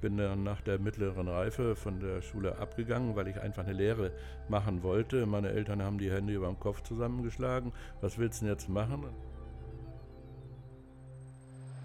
[0.00, 4.12] bin dann nach der mittleren Reife von der Schule abgegangen, weil ich einfach eine Lehre
[4.48, 5.26] machen wollte.
[5.26, 7.72] Meine Eltern haben die Hände über dem Kopf zusammengeschlagen.
[8.00, 9.04] Was willst du denn jetzt machen?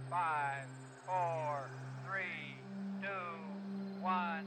[0.09, 0.67] Five,
[1.05, 1.67] four,
[2.07, 2.55] three,
[3.01, 3.07] two,
[4.03, 4.45] one.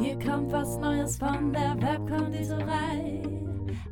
[0.00, 3.37] Hier kommt was Neues von der Webkonditorei.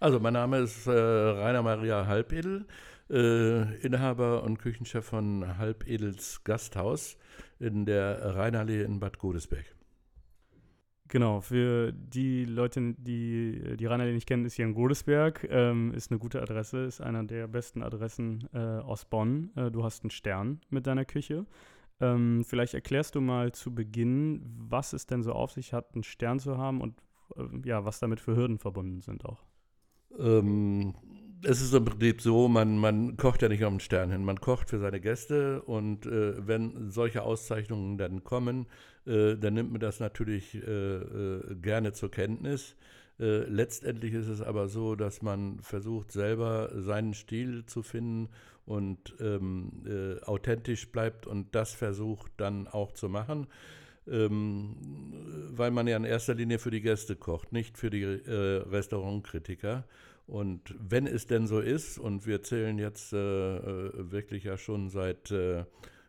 [0.00, 2.66] Also, mein Name ist äh, Rainer Maria Halbedel,
[3.10, 7.16] äh, Inhaber und Küchenchef von Halbedels Gasthaus
[7.58, 9.64] in der Rheinallee in Bad Godesberg.
[11.08, 16.12] Genau, für die Leute, die die Rheinallee nicht kennen, ist hier in Godesberg, ähm, ist
[16.12, 19.50] eine gute Adresse, ist einer der besten Adressen äh, aus Bonn.
[19.56, 21.44] Äh, du hast einen Stern mit deiner Küche.
[22.00, 26.04] Ähm, vielleicht erklärst du mal zu Beginn, was es denn so auf sich hat, einen
[26.04, 27.02] Stern zu haben und
[27.36, 29.44] äh, ja, was damit für Hürden verbunden sind auch.
[30.18, 30.94] Ähm,
[31.44, 34.40] es ist im Prinzip so, man, man kocht ja nicht auf den Stern hin, man
[34.40, 38.66] kocht für seine Gäste und äh, wenn solche Auszeichnungen dann kommen,
[39.06, 42.76] äh, dann nimmt man das natürlich äh, äh gerne zur Kenntnis.
[43.20, 48.28] Äh, letztendlich ist es aber so, dass man versucht, selber seinen Stil zu finden
[48.66, 53.46] und ähm, äh, authentisch bleibt und das versucht dann auch zu machen
[54.10, 54.76] ähm,
[55.50, 59.84] weil man ja in erster Linie für die Gäste kocht, nicht für die äh, Restaurantkritiker.
[60.26, 64.90] Und wenn es denn so ist, und wir zählen jetzt äh, äh wirklich ja schon
[64.90, 65.64] seit äh,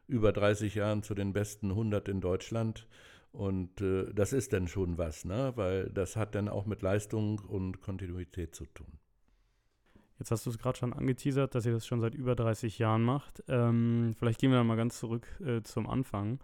[0.07, 2.87] über 30 Jahren zu den besten 100 in Deutschland,
[3.31, 5.53] und äh, das ist dann schon was, ne?
[5.55, 8.87] weil das hat dann auch mit Leistung und Kontinuität zu tun.
[10.17, 13.03] Jetzt hast du es gerade schon angeteasert, dass ihr das schon seit über 30 Jahren
[13.03, 13.41] macht.
[13.47, 16.39] Ähm, vielleicht gehen wir mal ganz zurück äh, zum Anfang.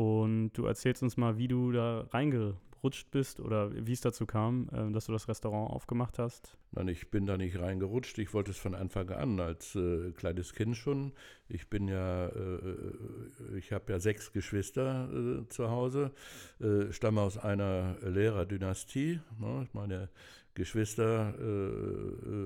[0.00, 4.70] Und du erzählst uns mal, wie du da reingerutscht bist oder wie es dazu kam,
[4.72, 6.56] äh, dass du das Restaurant aufgemacht hast.
[6.72, 8.16] Nein, ich bin da nicht reingerutscht.
[8.16, 11.12] Ich wollte es von Anfang an als äh, kleines Kind schon.
[11.50, 16.12] Ich bin ja, äh, äh ich habe ja sechs Geschwister äh, zu Hause,
[16.60, 19.20] äh, stamme aus einer Lehrerdynastie.
[19.38, 19.68] Ne?
[19.74, 20.08] Meine
[20.54, 21.34] Geschwister,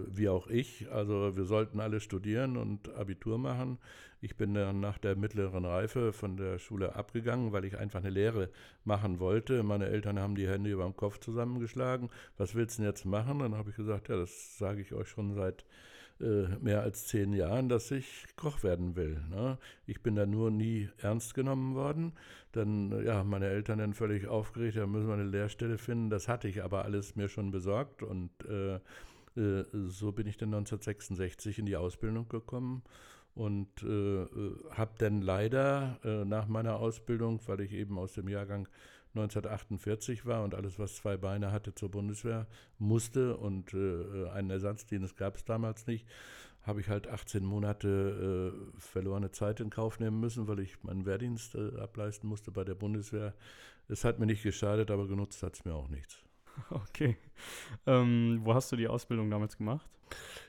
[0.08, 3.78] wie auch ich, also wir sollten alle studieren und Abitur machen.
[4.20, 8.10] Ich bin dann nach der mittleren Reife von der Schule abgegangen, weil ich einfach eine
[8.10, 8.48] Lehre
[8.84, 9.62] machen wollte.
[9.62, 12.08] Meine Eltern haben die Hände über dem Kopf zusammengeschlagen.
[12.38, 13.40] Was willst du denn jetzt machen?
[13.40, 15.64] Dann habe ich gesagt, ja, das sage ich euch schon seit
[16.20, 19.20] äh, mehr als zehn Jahren, dass ich Koch werden will.
[19.30, 19.58] Ne?
[19.86, 22.12] Ich bin da nur nie ernst genommen worden.
[22.52, 26.10] Dann, ja, meine Eltern dann völlig aufgeregt, da müssen wir eine Lehrstelle finden.
[26.10, 28.78] Das hatte ich aber alles mir schon besorgt und äh,
[29.36, 32.82] äh, so bin ich dann 1966 in die Ausbildung gekommen
[33.34, 38.28] und äh, äh habe dann leider äh, nach meiner Ausbildung, weil ich eben aus dem
[38.28, 38.68] Jahrgang
[39.14, 42.46] 1948 war und alles, was zwei Beine hatte, zur Bundeswehr
[42.78, 46.06] musste und äh, äh einen Ersatzdienst gab es damals nicht,
[46.62, 51.06] habe ich halt 18 Monate äh, verlorene Zeit in Kauf nehmen müssen, weil ich meinen
[51.06, 53.34] Wehrdienst ableisten musste bei der Bundeswehr.
[53.88, 56.18] Es hat mir nicht geschadet, aber genutzt hat es mir auch nichts.
[56.70, 57.16] Okay.
[57.86, 59.86] Ähm, wo hast du die Ausbildung damals gemacht?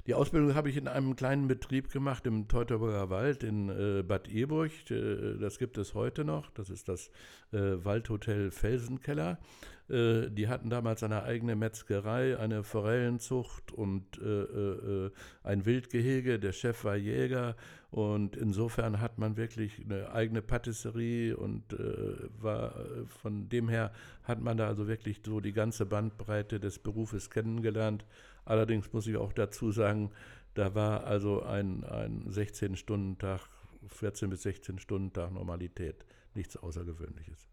[0.08, 4.30] Die Ausbildung habe ich in einem kleinen Betrieb gemacht im Teutoburger Wald in äh, Bad
[4.30, 4.72] Eburg.
[4.90, 6.52] Äh, das gibt es heute noch.
[6.52, 7.10] Das ist das
[7.52, 9.40] äh, Waldhotel Felsenkeller.
[9.88, 15.12] Äh, die hatten damals eine eigene Metzgerei, eine Forellenzucht und äh, äh,
[15.44, 16.40] ein Wildgehege.
[16.40, 17.56] Der Chef war Jäger
[17.92, 21.64] und insofern hat man wirklich eine eigene Patisserie und
[22.42, 22.76] war
[23.22, 28.06] von dem her hat man da also wirklich so die ganze Bandbreite des Berufes kennengelernt.
[28.46, 30.12] Allerdings muss ich auch dazu sagen,
[30.54, 33.42] da war also ein, ein 16-Stunden-Tag,
[33.88, 37.48] 14 bis 16 Stunden Tag Normalität, nichts Außergewöhnliches.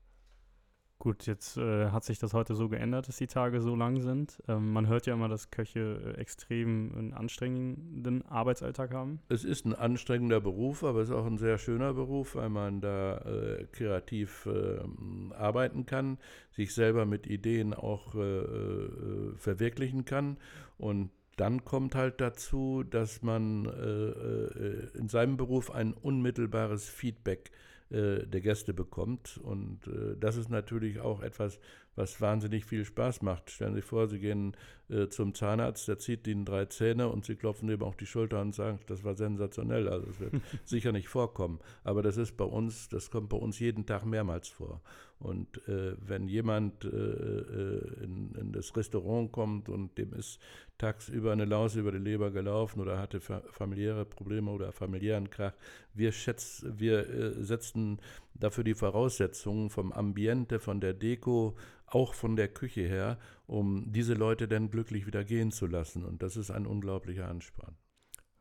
[1.03, 4.41] Gut, jetzt äh, hat sich das heute so geändert, dass die Tage so lang sind.
[4.47, 9.19] Ähm, man hört ja immer, dass Köche äh, extrem einen anstrengenden Arbeitsalltag haben.
[9.29, 12.81] Es ist ein anstrengender Beruf, aber es ist auch ein sehr schöner Beruf, weil man
[12.81, 16.19] da äh, kreativ ähm, arbeiten kann,
[16.53, 20.37] sich selber mit Ideen auch äh, äh, verwirklichen kann
[20.79, 27.72] und dann kommt halt dazu, dass man äh, in seinem Beruf ein unmittelbares Feedback äh,
[27.93, 29.39] der Gäste bekommt.
[29.43, 31.59] Und äh, das ist natürlich auch etwas,
[31.95, 33.51] was wahnsinnig viel Spaß macht.
[33.51, 34.57] Stellen Sie sich vor, Sie gehen
[34.89, 38.41] äh, zum Zahnarzt, der zieht Ihnen drei Zähne und Sie klopfen ihm auf die Schulter
[38.41, 39.89] und sagen, das war sensationell.
[39.89, 40.35] Also es wird
[40.65, 41.61] sicher nicht vorkommen.
[41.85, 44.81] Aber das ist bei uns, das kommt bei uns jeden Tag mehrmals vor.
[45.23, 50.41] Und äh, wenn jemand äh, äh in, in, das Restaurant kommt und dem ist
[50.79, 55.55] tagsüber eine Laus über die Leber gelaufen oder hatte fa familiäre Probleme oder familiären Krach,
[55.95, 58.01] wir, schätzen, wir äh, setzen
[58.35, 64.15] dafür die Voraussetzungen vom Ambiente, von der Deko, auch von der Küche her, um diese
[64.15, 66.05] Leute dann glücklich wieder gehen zu lassen.
[66.05, 67.77] Und das ist ein unglaublicher Ansporn.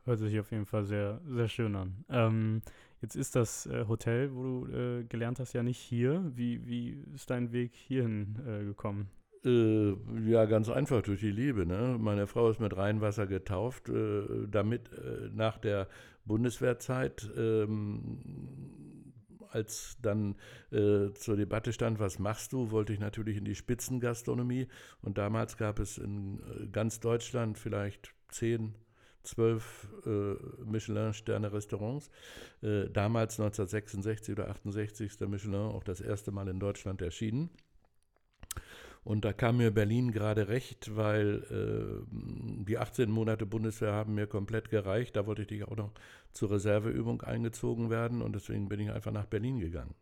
[0.05, 2.03] Hört sich auf jeden Fall sehr, sehr schön an.
[2.09, 2.61] Ähm,
[3.01, 6.31] jetzt ist das äh, Hotel, wo du äh, gelernt hast, ja nicht hier.
[6.35, 9.09] Wie, wie ist dein Weg hierhin äh, gekommen?
[9.43, 9.93] Äh,
[10.27, 11.65] ja, ganz einfach durch die Liebe.
[11.65, 11.97] Ne?
[11.99, 15.87] Meine Frau ist mit Rheinwasser getauft, äh, damit äh, nach der
[16.25, 18.19] Bundeswehrzeit ähm,
[19.49, 20.35] als dann
[20.71, 24.67] äh, zur Debatte stand, was machst du, wollte ich natürlich in die Spitzengastronomie.
[25.01, 28.75] Und damals gab es in ganz Deutschland vielleicht zehn,
[29.23, 30.35] zwölf äh,
[30.65, 32.09] Michelin-Sterne-Restaurants.
[32.61, 37.49] Äh, damals 1966 oder 68 ist der Michelin auch das erste Mal in Deutschland erschienen.
[39.03, 42.05] Und da kam mir Berlin gerade recht, weil äh,
[42.65, 45.15] die 18 Monate Bundeswehr haben mir komplett gereicht.
[45.15, 45.91] Da wollte ich auch noch
[46.33, 49.95] zur Reserveübung eingezogen werden und deswegen bin ich einfach nach Berlin gegangen.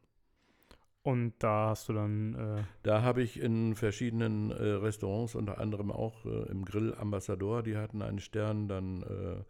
[1.10, 2.36] Und da hast du dann.
[2.36, 7.64] Äh da habe ich in verschiedenen äh, Restaurants, unter anderem auch äh, im Grill Ambassador,
[7.64, 9.44] die hatten einen Stern, dann äh,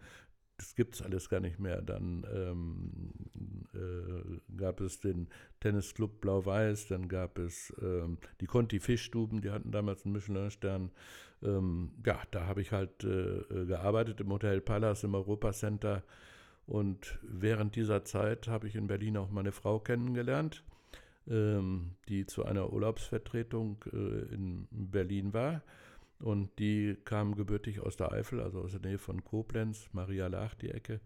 [0.56, 1.82] das gibt es alles gar nicht mehr.
[1.82, 3.12] Dann ähm,
[3.74, 5.28] äh, gab es den
[5.60, 10.92] Tennisclub Blau-Weiß, dann gab es ähm, die Conti Fischstuben, die hatten damals einen Michelin-Stern.
[11.44, 16.04] Ähm, ja, da habe ich halt äh, gearbeitet im Hotel Palace im Europacenter.
[16.66, 20.64] Und während dieser Zeit habe ich in Berlin auch meine Frau kennengelernt,
[21.30, 25.64] die zu einer Urlaubsvertretung äh, in Berlin war.
[26.20, 30.54] Und die kam gebürtig aus der Eifel, also aus der Nähe von Koblenz, Maria Lach,
[30.56, 31.00] die Ecke.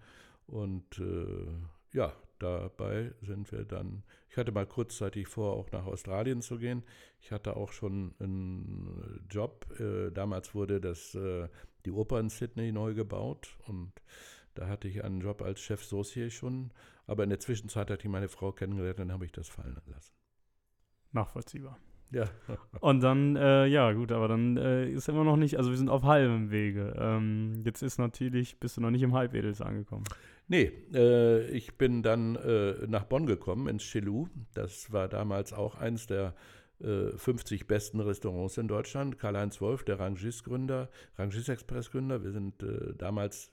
[0.47, 4.03] Und äh, ja, dabei sind wir dann.
[4.29, 6.83] Ich hatte mal kurzzeitig vor, auch nach Australien zu gehen.
[7.21, 9.67] Ich hatte auch schon einen Job.
[9.79, 11.47] Äh, damals wurde das, äh,
[11.85, 13.91] die Oper in Sydney neu gebaut und
[14.55, 16.71] da hatte ich einen Job als Chef Saucier schon.
[17.05, 19.77] Aber in der Zwischenzeit hatte ich meine Frau kennengelernt und dann habe ich das fallen
[19.85, 20.13] lassen.
[21.11, 21.77] Nachvollziehbar.
[22.11, 22.29] Ja.
[22.79, 25.89] Und dann, äh, ja, gut, aber dann äh, ist immer noch nicht, also wir sind
[25.89, 26.95] auf halbem Wege.
[26.97, 30.03] Ähm, jetzt ist natürlich, bist du noch nicht im Halbedels angekommen.
[30.47, 34.27] Nee, äh, ich bin dann äh, nach Bonn gekommen, ins Chelou.
[34.53, 36.35] Das war damals auch eins der
[36.81, 39.17] 50 äh, besten Restaurants in Deutschland.
[39.17, 42.23] Karl-Heinz Wolf, der Rangis-Gründer, Rangis-Express-Gründer.
[42.23, 43.52] Wir sind äh, damals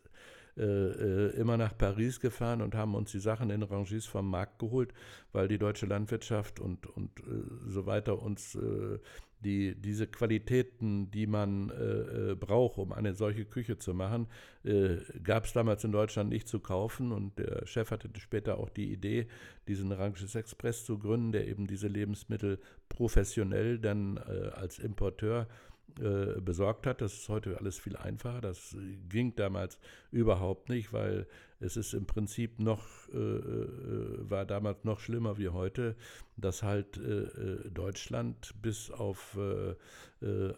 [0.56, 4.58] äh, äh, immer nach Paris gefahren und haben uns die Sachen in Rangis vom Markt
[4.58, 4.93] geholt,
[5.32, 8.99] weil die deutsche Landwirtschaft und, und äh, so weiter uns äh,
[9.41, 14.26] die, diese Qualitäten, die man äh, braucht, um eine solche Küche zu machen,
[15.25, 17.11] gab es damals in Deutschland nicht zu kaufen.
[17.11, 19.29] Und der Chef hatte später auch die Idee,
[19.67, 22.61] diesen Rangis Express zu gründen, der eben diese Lebensmittel
[22.91, 25.69] professionell dann als Importeur äh,
[26.40, 27.00] besorgt hat.
[27.00, 28.40] Das ist heute alles viel einfacher.
[28.40, 28.76] Das
[29.08, 29.78] ging damals
[30.10, 31.26] überhaupt nicht, weil
[31.60, 35.94] es ist im Prinzip noch, äh, äh war damals noch schlimmer wie heute,
[36.37, 39.75] dass halt äh, äh Deutschland bis auf äh,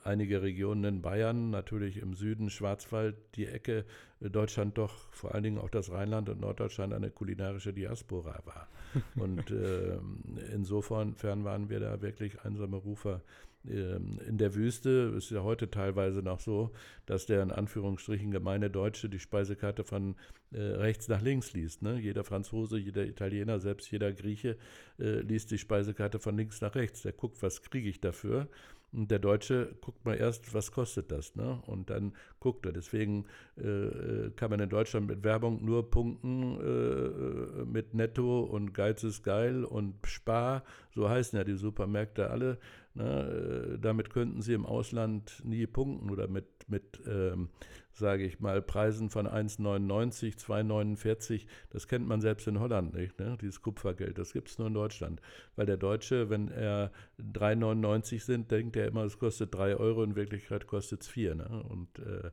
[0.05, 3.85] einige Regionen in Bayern, natürlich im Süden, Schwarzwald, die Ecke,
[4.21, 8.69] Deutschland doch, vor allen Dingen auch das Rheinland und Norddeutschland, eine kulinarische Diaspora war.
[9.17, 13.23] Und ähm, insofern waren wir da wirklich einsame Rufer
[13.65, 16.73] in der Wüste ist ja heute teilweise noch so,
[17.07, 20.17] dass der in Anführungsstrichen gemeine Deutsche die Speisekarte von
[20.51, 21.81] äh, rechts nach links liest.
[21.81, 21.99] Ne?
[22.01, 24.57] Jeder Franzose, jeder Italiener, selbst jeder Grieche
[24.99, 27.03] äh, liest die Speisekarte von links nach rechts.
[27.03, 28.49] Der guckt, was kriege ich dafür.
[28.93, 31.63] Und der Deutsche guckt mal erst, was kostet das, ne?
[31.67, 32.73] Und dann guckt er.
[32.73, 33.25] Deswegen
[33.57, 39.03] äh, äh kann man in Deutschland mit Werbung nur punkten äh, mit Netto und Geiz
[39.03, 40.63] ist geil und Spar.
[40.95, 42.59] So heißen ja die Supermärkte alle.
[42.95, 43.75] Ne?
[43.75, 47.49] Äh, damit könnten sie im Ausland nie punkten oder mit, mit ähm,
[47.93, 51.47] sage ich mal, Preisen von 1,99, 2,49.
[51.71, 53.37] Das kennt man selbst in Holland nicht, ne?
[53.41, 54.19] dieses Kupfergeld.
[54.19, 55.21] Das gibt es nur in Deutschland.
[55.57, 60.17] Weil der Deutsche, wenn er 3,99 sind, denkt er immer, es kostet 3 Euro, in
[60.17, 61.35] Wirklichkeit kostet es 4.
[61.35, 61.65] Ne?
[61.69, 62.31] Und äh,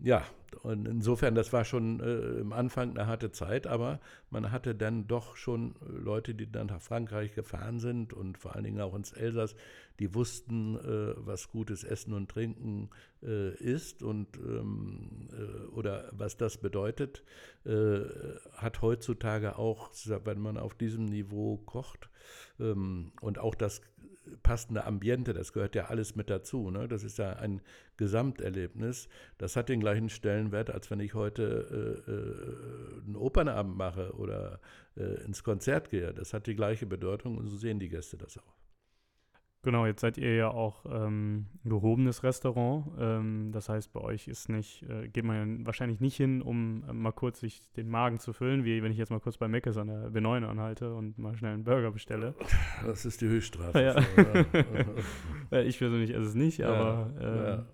[0.00, 0.24] ja,
[0.62, 4.00] und insofern, das war schon äh, im Anfang eine harte Zeit, aber
[4.30, 8.64] man hatte dann doch schon Leute, die dann nach Frankreich gefahren sind und vor allen
[8.64, 9.54] Dingen auch ins Elsass,
[9.98, 12.90] die wussten, äh, was gutes Essen und Trinken
[13.22, 17.24] äh, ist und ähm, äh, oder was das bedeutet,
[17.64, 18.00] äh,
[18.52, 19.90] hat heutzutage auch,
[20.24, 22.08] wenn man auf diesem Niveau kocht
[22.60, 23.82] ähm, und auch das
[24.42, 26.70] passende Ambiente, das gehört ja alles mit dazu.
[26.70, 26.88] Ne?
[26.88, 27.60] Das ist ja ein
[27.96, 29.08] Gesamterlebnis.
[29.38, 34.60] Das hat den gleichen Stellenwert, als wenn ich heute äh, äh, einen Opernabend mache oder
[34.96, 36.12] äh, ins Konzert gehe.
[36.12, 38.67] Das hat die gleiche Bedeutung und so sehen die Gäste das auch.
[39.62, 42.86] Genau, jetzt seid ihr ja auch ähm, ein gehobenes Restaurant.
[42.98, 46.84] Ähm, das heißt, bei euch ist nicht, äh, geht man ja wahrscheinlich nicht hin, um
[46.88, 49.48] äh, mal kurz sich den Magen zu füllen, wie wenn ich jetzt mal kurz bei
[49.48, 52.34] Meckes an der B9 anhalte und mal schnell einen Burger bestelle.
[52.86, 53.82] Das ist die Höchststrafe.
[53.82, 53.96] Ja.
[55.50, 55.60] ja.
[55.62, 57.10] ich persönlich esse es nicht, aber.
[57.20, 57.66] Ja,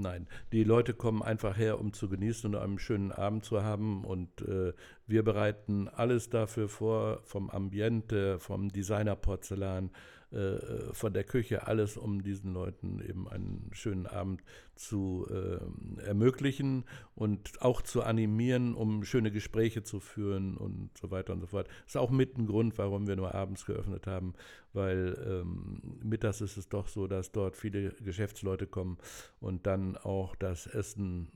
[0.00, 4.04] Nein, die Leute kommen einfach her, um zu genießen und einen schönen Abend zu haben.
[4.04, 4.72] Und äh,
[5.08, 9.90] wir bereiten alles dafür vor, vom Ambiente, vom Designerporzellan,
[10.30, 14.42] äh, von der Küche, alles, um diesen Leuten eben einen schönen Abend
[14.74, 21.32] zu äh, ermöglichen und auch zu animieren, um schöne Gespräche zu führen und so weiter
[21.32, 21.68] und so fort.
[21.68, 24.34] Das ist auch mit ein Grund, warum wir nur abends geöffnet haben,
[24.74, 28.98] weil ähm, mittags ist es doch so, dass dort viele Geschäftsleute kommen
[29.40, 31.28] und dann auch das Essen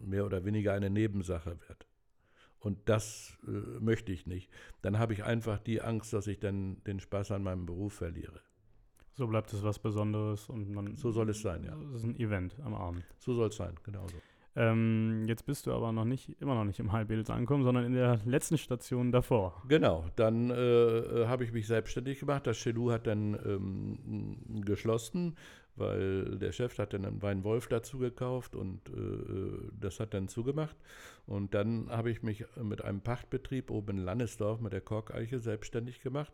[0.00, 1.86] mehr oder weniger eine Nebensache wird.
[2.62, 3.50] Und das äh,
[3.80, 4.48] möchte ich nicht.
[4.82, 8.40] Dann habe ich einfach die Angst, dass ich dann den Spaß an meinem Beruf verliere.
[9.14, 10.96] So bleibt es was Besonderes und man.
[10.96, 11.76] So soll es sein, ja.
[11.90, 13.04] Es ist ein Event am Abend.
[13.18, 14.16] So soll es sein, genau so.
[14.54, 17.94] Ähm, jetzt bist du aber noch nicht, immer noch nicht im Halbedels angekommen, sondern in
[17.94, 19.62] der letzten Station davor.
[19.66, 22.46] Genau, dann äh, äh habe ich mich selbstständig gemacht.
[22.46, 25.36] Das Chelou hat dann ähm, geschlossen
[25.76, 30.76] weil der Chef hat dann einen Weinwolf dazu gekauft und äh, das hat dann zugemacht.
[31.26, 36.00] Und dann habe ich mich mit einem Pachtbetrieb oben in Lannesdorf mit der Korkeiche selbstständig
[36.00, 36.32] gemacht.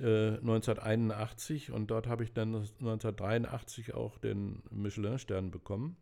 [0.00, 5.96] Äh, 1981 und dort habe ich dann 1983 auch den Michelin-Stern bekommen.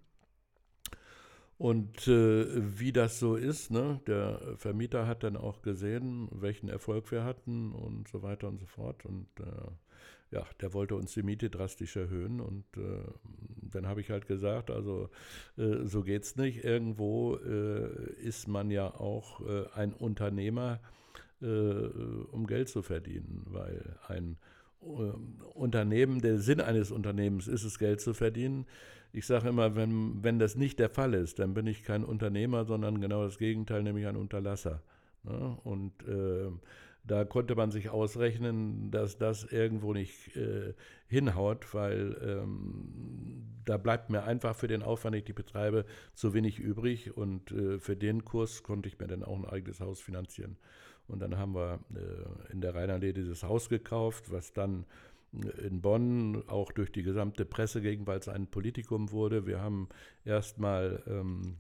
[1.57, 7.11] Und äh, wie das so ist, ne, der Vermieter hat dann auch gesehen, welchen Erfolg
[7.13, 9.05] wir hatten und so weiter und so fort.
[9.05, 9.71] Und äh,
[10.31, 13.05] ja, der wollte uns die Miete drastisch erhöhen und äh,
[13.71, 15.09] dann habe ich halt gesagt, also
[15.57, 16.65] äh, so geht's nicht.
[16.65, 20.81] Irgendwo äh, ist man ja auch äh, ein Unternehmer,
[21.41, 24.37] äh, um Geld zu verdienen, weil ein
[24.83, 24.87] äh,
[25.55, 28.67] Unternehmen, der Sinn eines Unternehmens ist es, Geld zu verdienen.
[29.13, 32.65] Ich sage immer, wenn, wenn das nicht der Fall ist, dann bin ich kein Unternehmer,
[32.65, 34.83] sondern genau das Gegenteil, nämlich ein Unterlasser.
[35.23, 35.57] Ne?
[35.63, 35.93] Und
[37.07, 40.73] da konnte man sich ausrechnen, dass das irgendwo nicht äh,
[41.07, 45.85] hinhaut, weil ähm, da bleibt mir einfach für den Aufwand, den ich die betreibe,
[46.15, 47.17] zu wenig übrig.
[47.17, 50.57] Und äh, für den Kurs konnte ich mir dann auch ein eigenes Haus finanzieren.
[51.07, 54.87] Und dann haben wir äh, in der Rheinallee dieses Haus gekauft, was dann
[55.35, 59.47] äh, in Bonn auch durch die gesamte Presse ging, weil es ein Politikum wurde.
[59.47, 59.89] Wir haben
[60.25, 61.59] erstmal ähm,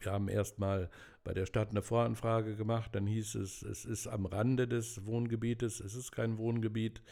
[0.00, 0.90] wir haben erstmal
[1.24, 5.80] bei der Stadt eine Voranfrage gemacht, dann hieß es, es ist am Rande des Wohngebietes,
[5.80, 7.02] es ist kein Wohngebiet.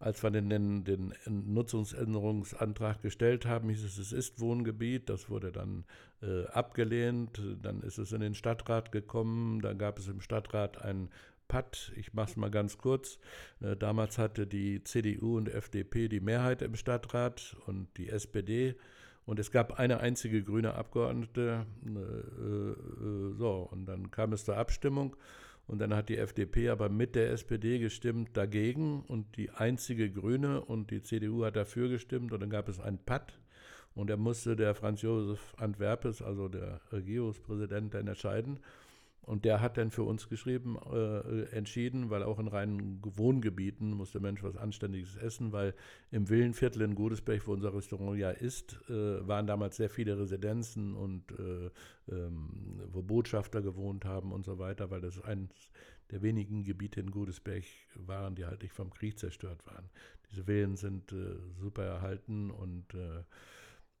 [0.00, 5.08] Als wir den, den, Nutzungsänderungsantrag gestellt haben, hieß es, es ist Wohngebiet.
[5.08, 5.84] Das wurde dann
[6.22, 7.42] äh, abgelehnt.
[7.60, 9.60] Dann ist es in den Stadtrat gekommen.
[9.60, 11.10] Dann gab es im Stadtrat ein
[11.48, 11.90] Patt.
[11.96, 13.18] Ich mache es mal ganz kurz.
[13.60, 18.76] Äh, damals hatte die CDU und FDP die Mehrheit im Stadtrat und die SPD
[19.28, 21.66] und es gab eine einzige grüne Abgeordnete.
[21.84, 25.16] Äh, äh, so, und dann kam es zur Abstimmung.
[25.66, 30.62] Und dann hat die FDP aber mit der SPD gestimmt dagegen und die einzige Grüne
[30.62, 33.38] und die CDU hat dafür gestimmt und dann gab es ein Patt
[33.94, 38.60] und da musste der Franz Josef Antwerpes, also der Regierungspräsident, dann entscheiden.
[39.28, 44.10] Und der hat dann für uns geschrieben, äh, entschieden, weil auch in reinen Wohngebieten muss
[44.10, 45.74] der Mensch was Anständiges essen, weil
[46.10, 50.94] im Villenviertel in Godesberg, wo unser Restaurant ja ist, äh, waren damals sehr viele Residenzen
[50.94, 51.70] und äh,
[52.10, 55.50] ähm, wo Botschafter gewohnt haben und so weiter, weil das eines
[56.10, 57.64] der wenigen Gebiete in Godesberg
[57.96, 59.90] waren, die halt nicht vom Krieg zerstört waren.
[60.30, 63.24] Diese Villen sind äh, super erhalten und äh,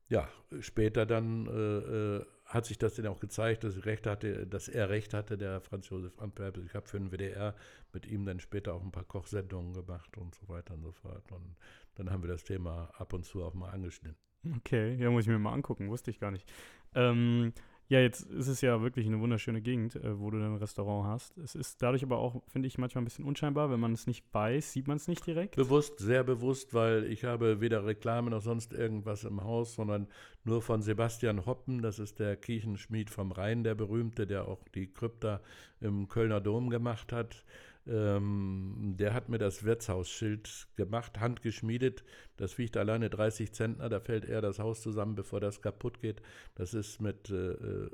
[0.08, 0.28] ja,
[0.60, 4.88] später dann äh, äh, hat sich das dann auch gezeigt, dass, recht hatte, dass er
[4.88, 6.64] recht hatte, der Franz Josef Antwerpen.
[6.64, 7.54] Ich habe für den WDR
[7.92, 11.30] mit ihm dann später auch ein paar Kochsendungen gemacht und so weiter und so fort.
[11.30, 11.56] Und
[11.96, 14.16] dann haben wir das Thema ab und zu auch mal angeschnitten.
[14.56, 16.50] Okay, ja, muss ich mir mal angucken, wusste ich gar nicht.
[16.94, 17.52] Ähm,
[17.88, 21.38] ja, jetzt ist es ja wirklich eine wunderschöne Gegend, äh, wo du ein Restaurant hast.
[21.38, 23.70] Es ist dadurch aber auch, finde ich, manchmal ein bisschen unscheinbar.
[23.70, 25.56] Wenn man es nicht weiß, sieht man es nicht direkt.
[25.56, 30.06] Bewusst, sehr bewusst, weil ich habe weder Reklame noch sonst irgendwas im Haus, sondern
[30.48, 31.82] nur von Sebastian Hoppen.
[31.82, 35.40] Das ist der Kirchenschmied vom Rhein, der berühmte, der auch die Krypta
[35.80, 37.44] im Kölner Dom gemacht hat.
[37.86, 42.04] Ähm, der hat mir das Wirtshausschild gemacht, handgeschmiedet.
[42.36, 43.88] Das wiegt alleine 30 Zentner.
[43.88, 46.20] Da fällt eher das Haus zusammen, bevor das kaputt geht.
[46.54, 47.90] Das ist mit äh, äh,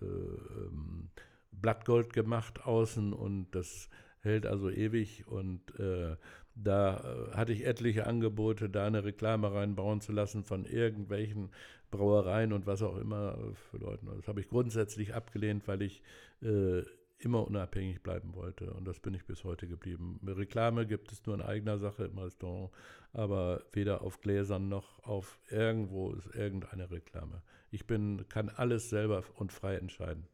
[0.00, 1.10] äh, ähm,
[1.52, 3.88] Blattgold gemacht außen und das
[4.20, 5.26] hält also ewig.
[5.26, 6.16] Und äh,
[6.54, 6.96] Da
[7.32, 11.50] äh, hatte ich etliche Angebote, da eine Reklame reinbauen zu lassen von irgendwelchen
[11.90, 13.38] Brauereien und was auch immer
[13.70, 14.06] für Leute.
[14.16, 16.02] Das habe ich grundsätzlich abgelehnt, weil ich
[16.42, 16.82] äh,
[17.18, 18.72] immer unabhängig bleiben wollte.
[18.72, 20.20] Und das bin ich bis heute geblieben.
[20.26, 22.70] Reklame gibt es nur in eigener Sache im Restaurant,
[23.12, 27.42] aber weder auf Gläsern noch auf irgendwo ist irgendeine Reklame.
[27.70, 30.26] Ich bin, kann alles selber und frei entscheiden.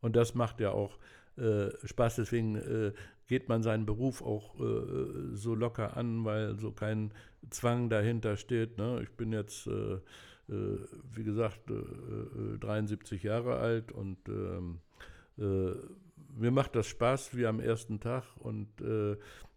[0.00, 0.98] Und das macht ja auch
[1.36, 2.16] äh, Spaß.
[2.16, 2.92] Deswegen äh,
[3.26, 7.12] geht man seinen Beruf auch äh, so locker an, weil so kein
[7.50, 8.78] Zwang dahinter steht.
[8.78, 9.00] Ne?
[9.02, 9.94] Ich bin jetzt, äh,
[10.48, 10.78] äh,
[11.12, 11.60] wie gesagt,
[12.60, 14.80] 73 äh, Jahre alt und ähm,
[15.36, 18.68] mir macht das Spaß wie am ersten Tag und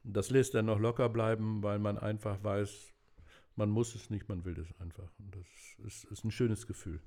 [0.03, 2.93] das lässt dann noch locker bleiben, weil man einfach weiß,
[3.55, 5.11] man muss es nicht, man will es einfach.
[5.19, 6.99] Und das ist, ist ein schönes Gefühl.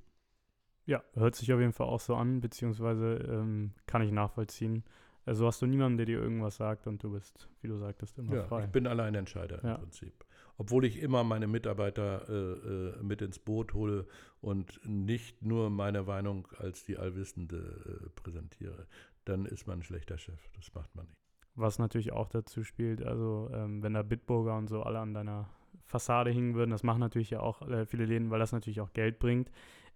[0.87, 4.85] Ja, hört sich auf jeden Fall auch so an, beziehungsweise ähm, kann ich nachvollziehen.
[5.27, 8.37] Also hast du niemanden, der dir irgendwas sagt und du bist, wie du sagtest, immer
[8.37, 8.65] ja, frei.
[8.65, 9.75] Ich bin Alleinentscheider ja.
[9.75, 10.25] im Prinzip.
[10.57, 14.07] Obwohl ich immer meine Mitarbeiter äh, äh, mit ins Boot hole
[14.41, 18.87] und nicht nur meine Meinung als die Allwissende äh, präsentiere.
[19.25, 20.51] Dann ist man ein schlechter Chef.
[20.57, 21.17] Das macht man nicht.
[21.55, 25.51] Was natürlich auch dazu spielt, also ähm, wenn da Bitburger und so alle an deiner
[25.85, 28.93] Fassade hingen würden, das machen natürlich ja auch äh, viele Läden, weil das natürlich auch
[28.93, 29.51] Geld bringt.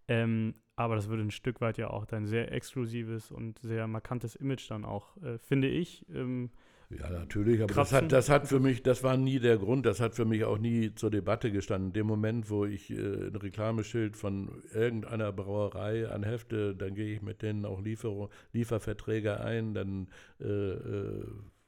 [0.09, 4.35] Ähm, aber das würde ein Stück weit ja auch dein sehr exklusives und sehr markantes
[4.35, 6.05] Image dann auch, äh, finde ich.
[6.13, 6.51] Ähm,
[6.91, 10.01] ja, natürlich, aber das hat, das hat für mich, das war nie der Grund, das
[10.01, 11.89] hat für mich auch nie zur Debatte gestanden.
[11.89, 17.23] In dem Moment, wo ich äh, ein Reklameschild von irgendeiner Brauerei anhefte, dann gehe ich
[17.23, 20.09] mit denen auch Liefer Lieferverträge ein, dann
[20.41, 21.25] äh, äh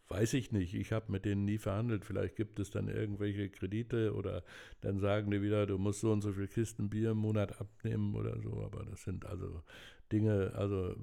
[0.09, 0.75] Weiß ich nicht.
[0.75, 2.05] Ich habe mit denen nie verhandelt.
[2.05, 4.45] Vielleicht gibt es dann irgendwelche Kredite oder
[4.81, 8.15] dann sagen die wieder, du musst so und so viel Kisten Bier im Monat abnehmen
[8.15, 8.63] oder so.
[8.63, 9.63] Aber das sind also
[10.13, 10.95] Dinge, also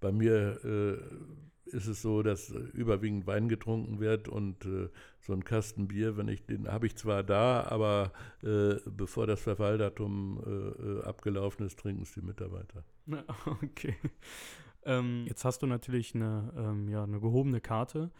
[0.00, 4.88] bei mir äh, ist es so, dass überwiegend Wein getrunken wird und äh,
[5.20, 9.40] so ein Kasten Bier, wenn ich den habe ich zwar da, aber äh, bevor das
[9.40, 12.84] Verfalldatum äh, äh, abgelaufen ist, trinken es die Mitarbeiter.
[13.62, 13.96] Okay.
[14.86, 18.10] Ähm, jetzt hast du natürlich eine, ähm, ja, eine gehobene Karte.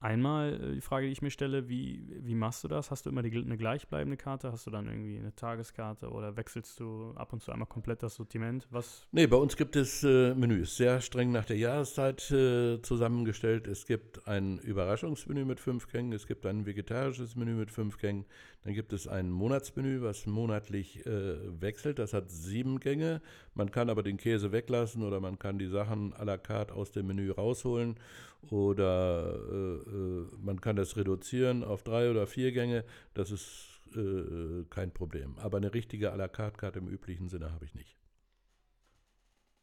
[0.00, 2.92] Einmal äh, die Frage, die ich mir stelle, wie, wie machst du das?
[2.92, 4.52] Hast du immer die, eine gleichbleibende Karte?
[4.52, 8.14] Hast du dann irgendwie eine Tageskarte oder wechselst du ab und zu einmal komplett das
[8.14, 8.68] Sortiment?
[8.70, 9.08] Was?
[9.10, 13.66] Nee, bei uns gibt es äh, Menüs, sehr streng nach der Jahreszeit äh, zusammengestellt.
[13.66, 18.24] Es gibt ein Überraschungsmenü mit fünf Gängen, es gibt ein vegetarisches Menü mit fünf Gängen,
[18.62, 21.98] dann gibt es ein Monatsmenü, was monatlich äh, wechselt.
[21.98, 23.20] Das hat sieben Gänge.
[23.54, 26.92] Man kann aber den Käse weglassen oder man kann die Sachen à la carte aus
[26.92, 27.96] dem Menü rausholen
[28.42, 32.84] oder äh, äh, man kann das reduzieren auf drei oder vier Gänge.
[33.14, 35.38] Das ist äh, kein Problem.
[35.38, 37.96] Aber eine richtige à la carte Karte im üblichen Sinne habe ich nicht.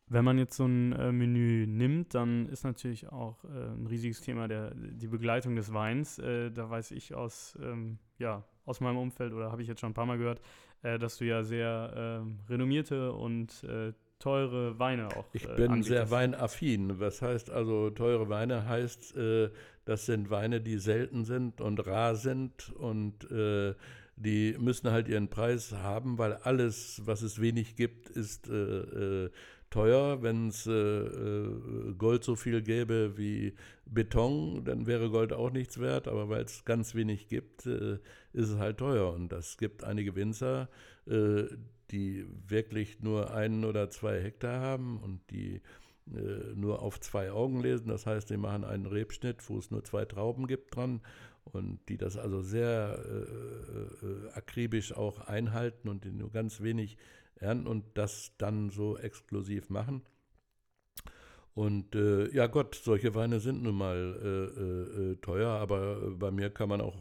[0.07, 4.21] Wenn man jetzt so ein äh, Menü nimmt, dann ist natürlich auch äh, ein riesiges
[4.21, 6.19] Thema der, die Begleitung des Weins.
[6.19, 9.91] Äh, da weiß ich aus, ähm, ja, aus meinem Umfeld oder habe ich jetzt schon
[9.91, 10.41] ein paar Mal gehört,
[10.81, 13.65] dass du ja sehr ähm, renommierte und
[14.25, 15.25] teure Weine auch.
[15.33, 15.89] Ich äh, bin anbietest.
[15.89, 16.99] sehr weinaffin.
[16.99, 18.67] Was heißt also teure Weine?
[18.67, 19.15] Heißt,
[19.85, 23.27] das sind Weine, die selten sind und rar sind und
[24.17, 29.29] die müssen halt ihren Preis haben, weil alles, was es wenig gibt, ist äh, äh,
[29.69, 30.21] teuer.
[30.21, 33.53] Wenn es äh, äh, Gold so viel gäbe wie
[33.85, 36.07] Beton, dann wäre Gold auch nichts wert.
[36.07, 37.95] Aber weil es ganz wenig gibt, äh,
[38.31, 39.11] ist es halt teuer.
[39.13, 40.69] Und es gibt einige Winzer,
[41.07, 41.43] äh,
[41.91, 45.61] die wirklich nur einen oder zwei Hektar haben und die
[46.13, 47.87] äh, nur auf zwei Augen lesen.
[47.87, 51.01] Das heißt, sie machen einen Rebschnitt, wo es nur zwei Trauben gibt dran
[51.45, 56.97] und die das also sehr äh, akribisch auch einhalten und die nur ganz wenig
[57.35, 60.01] ernten und das dann so exklusiv machen.
[61.53, 66.29] Und äh, ja Gott, solche Weine sind nun mal äh, äh, äh teuer, aber bei
[66.29, 66.97] mir kann man auch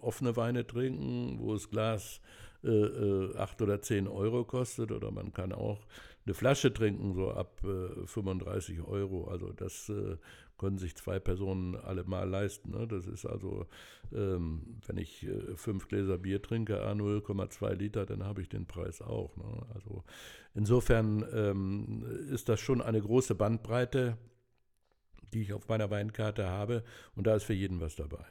[0.00, 2.20] offene Weine trinken, wo das Glas
[2.68, 4.92] äh, äh, acht oder zehn Euro kostet.
[4.92, 5.86] Oder man kann auch
[6.26, 7.60] eine Flasche trinken, so ab
[8.04, 9.28] 35 Euro.
[9.28, 9.90] Also das
[10.58, 12.72] können sich zwei Personen alle mal leisten.
[12.72, 12.86] Ne?
[12.86, 13.66] Das ist also,
[14.12, 18.66] ähm, wenn ich äh, fünf Gläser Bier trinke, a 0,2 Liter, dann habe ich den
[18.66, 19.36] Preis auch.
[19.36, 19.66] Ne?
[19.74, 20.04] Also
[20.54, 24.18] insofern ähm, ist das schon eine große Bandbreite,
[25.32, 26.82] die ich auf meiner Weinkarte habe
[27.14, 28.24] und da ist für jeden was dabei.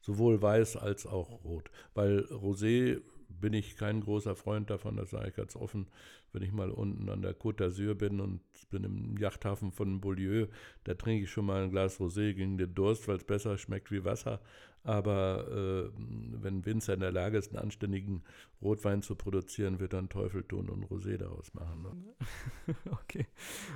[0.00, 1.70] Sowohl weiß als auch rot.
[1.94, 5.86] Weil Rosé bin ich kein großer Freund davon, das sage ich ganz offen.
[6.32, 10.46] Wenn ich mal unten an der Côte d'Azur bin und bin im Yachthafen von Beaulieu,
[10.84, 13.90] da trinke ich schon mal ein Glas Rosé gegen den Durst, weil es besser schmeckt
[13.90, 14.40] wie Wasser.
[14.84, 16.00] Aber äh,
[16.42, 18.22] wenn Winzer in der Lage ist, einen anständigen
[18.62, 21.82] Rotwein zu produzieren, wird dann Teufel tun und Rosé daraus machen.
[21.82, 22.74] Ne?
[22.90, 23.26] okay.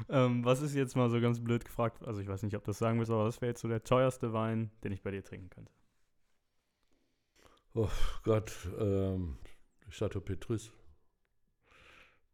[0.08, 2.06] Ähm, was ist jetzt mal so ganz blöd gefragt?
[2.06, 3.84] Also ich weiß nicht, ob du das sagen willst, aber was wäre jetzt so der
[3.84, 5.72] teuerste Wein, den ich bei dir trinken könnte?
[7.74, 7.88] Oh
[8.24, 9.38] Gott, ähm,
[9.90, 10.72] Chateau Petrus.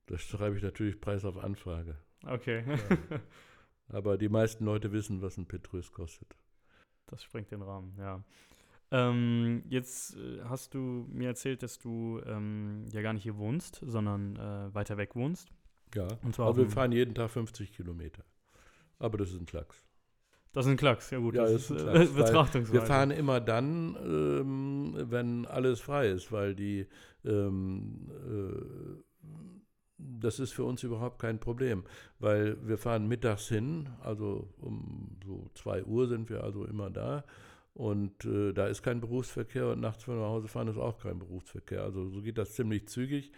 [0.06, 1.96] Das schreibe ich natürlich Preis auf Anfrage.
[2.26, 2.64] Okay.
[2.66, 3.20] Ja.
[3.88, 6.36] Aber die meisten Leute wissen, was ein Petrus kostet.
[7.06, 8.22] Das sprengt den Rahmen, ja.
[8.90, 13.82] Ähm, jetzt äh, hast du mir erzählt, dass du ähm, ja gar nicht hier wohnst,
[13.84, 15.50] sondern äh, weiter weg wohnst.
[15.94, 18.24] Ja, Und zwar aber wir fahren jeden Tag 50 Kilometer.
[18.98, 19.84] Aber das ist ein Klacks.
[20.58, 21.36] Das ist ein Klacks, ja gut.
[21.36, 22.72] Ja, das ist ein Klacks, äh, Betrachtungsweise.
[22.72, 26.84] Wir fahren immer dann, ähm, wenn alles frei ist, weil die,
[27.24, 29.00] ähm, äh,
[29.98, 31.84] das ist für uns überhaupt kein Problem,
[32.18, 37.22] weil wir fahren mittags hin, also um so 2 Uhr sind wir also immer da.
[37.74, 40.98] Und äh, da ist kein Berufsverkehr und nachts, wenn wir nach Hause fahren, ist auch
[40.98, 41.84] kein Berufsverkehr.
[41.84, 43.30] Also so geht das ziemlich zügig.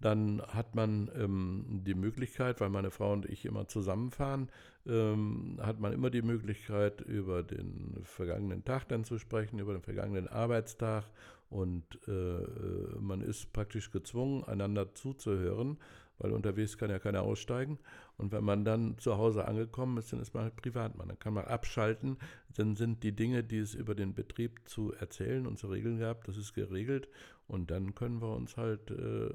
[0.00, 4.50] Dann hat man ähm, die Möglichkeit, weil meine Frau und ich immer zusammenfahren,
[4.86, 9.82] ähm, hat man immer die Möglichkeit, über den vergangenen Tag dann zu sprechen, über den
[9.82, 11.04] vergangenen Arbeitstag.
[11.48, 15.78] Und äh, man ist praktisch gezwungen, einander zuzuhören,
[16.18, 17.78] weil unterwegs kann ja keiner aussteigen.
[18.18, 21.08] Und wenn man dann zu Hause angekommen ist, dann ist man halt Privatmann.
[21.08, 22.16] Dann kann man abschalten.
[22.56, 26.24] Dann sind die Dinge, die es über den Betrieb zu erzählen und zu regeln gab,
[26.24, 27.08] das ist geregelt.
[27.48, 29.30] Und dann können wir uns halt äh,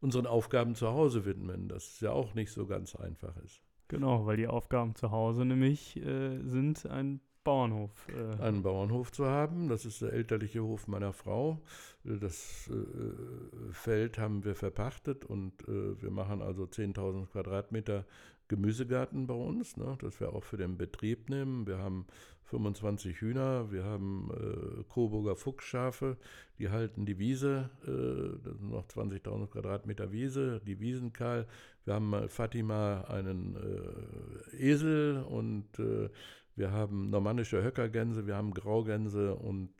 [0.00, 3.62] unseren Aufgaben zu Hause widmen, das ja auch nicht so ganz einfach ist.
[3.88, 8.08] Genau, weil die Aufgaben zu Hause nämlich äh, sind ein Bauernhof.
[8.08, 9.68] Äh, einen Bauernhof zu haben.
[9.68, 11.60] Das ist der elterliche Hof meiner Frau.
[12.02, 18.06] Das äh, Feld haben wir verpachtet und äh, wir machen also 10.000 Quadratmeter
[18.48, 21.66] Gemüsegarten bei uns, ne, das wir auch für den Betrieb nehmen.
[21.66, 22.06] Wir haben
[22.54, 26.16] 25 Hühner, wir haben äh, Coburger Fuchsschafe,
[26.60, 31.48] die halten die Wiese, äh, das sind noch 20.000 Quadratmeter Wiese, die Wiesenkahl.
[31.84, 36.08] Wir haben mal Fatima einen äh, Esel und äh,
[36.54, 39.72] wir haben normannische Höckergänse, wir haben Graugänse und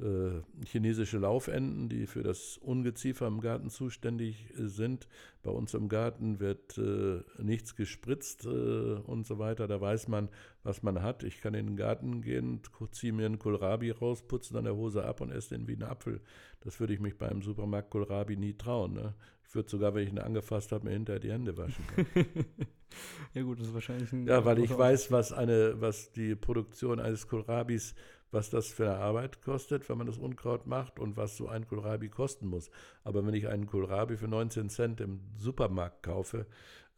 [0.00, 5.06] äh, äh, chinesische Laufenten, die für das Ungeziefer im Garten zuständig sind.
[5.42, 9.68] Bei uns im Garten wird äh, nichts gespritzt äh, und so weiter.
[9.68, 10.30] Da weiß man,
[10.64, 11.22] was man hat.
[11.22, 15.04] Ich kann in den Garten gehen, ziehe mir einen Kohlrabi raus, putze dann der Hose
[15.04, 16.20] ab und esse den wie einen Apfel.
[16.60, 18.94] Das würde ich mich beim Supermarkt Kohlrabi nie trauen.
[18.94, 19.14] Ne?
[19.46, 21.84] Ich würde sogar, wenn ich ihn angefasst habe, mir hinterher die Hände waschen.
[23.34, 26.98] ja gut, das ist wahrscheinlich ein Ja, weil ich weiß, was eine, was die Produktion
[26.98, 27.94] eines Kohlrabis,
[28.34, 31.66] was das für eine Arbeit kostet, wenn man das Unkraut macht und was so ein
[31.66, 32.68] Kohlrabi kosten muss.
[33.04, 36.46] Aber wenn ich einen Kohlrabi für 19 Cent im Supermarkt kaufe,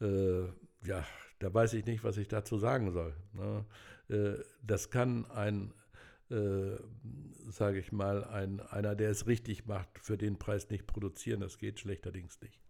[0.01, 0.45] äh,
[0.85, 1.05] ja,
[1.39, 3.15] da weiß ich nicht, was ich dazu sagen soll.
[3.35, 3.65] Ne?
[4.09, 5.73] Äh, das kann ein,
[6.31, 6.77] äh,
[7.51, 11.41] sage ich mal, ein, einer, der es richtig macht, für den Preis nicht produzieren.
[11.41, 12.66] Das geht schlechterdings nicht.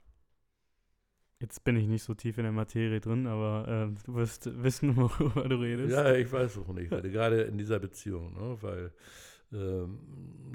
[1.40, 4.96] Jetzt bin ich nicht so tief in der Materie drin, aber äh, du wirst wissen,
[4.96, 5.92] worüber du redest.
[5.92, 6.90] Ja, ich weiß auch nicht.
[6.90, 8.56] Gerade in dieser Beziehung, ne?
[8.62, 8.92] weil
[9.52, 9.98] ähm,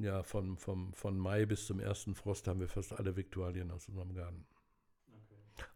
[0.01, 3.87] ja, von, vom, von Mai bis zum ersten Frost haben wir fast alle Viktualien aus
[3.87, 4.45] unserem Garten.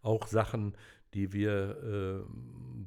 [0.02, 0.76] Auch Sachen,
[1.14, 2.86] die wir, äh,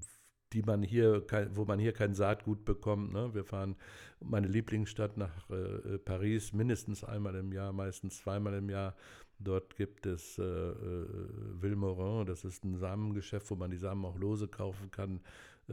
[0.52, 3.12] die man hier, kein, wo man hier kein Saatgut bekommt.
[3.12, 3.32] Ne?
[3.34, 3.76] Wir fahren
[4.20, 8.96] meine Lieblingsstadt nach äh, Paris mindestens einmal im Jahr, meistens zweimal im Jahr.
[9.38, 11.06] Dort gibt es äh, äh,
[11.60, 15.20] Vilmorin, das ist ein Samengeschäft, wo man die Samen auch lose kaufen kann,
[15.68, 15.72] äh,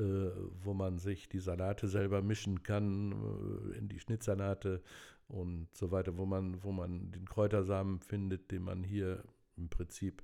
[0.63, 4.83] wo man sich die Salate selber mischen kann, äh, in die Schnittsalate
[5.27, 9.23] und so weiter, wo man, wo man den Kräutersamen findet, den man hier
[9.57, 10.21] im Prinzip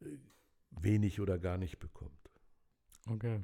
[0.00, 0.06] äh,
[0.70, 2.30] wenig oder gar nicht bekommt.
[3.08, 3.40] Okay.